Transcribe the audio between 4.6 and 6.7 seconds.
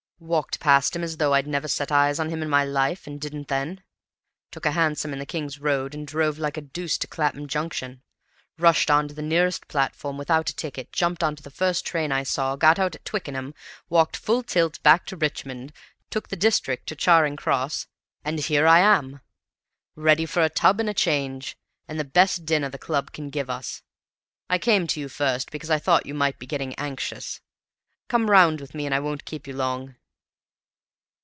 a hansom in the King's Road, and drove like the